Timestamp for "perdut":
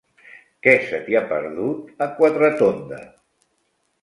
1.33-1.93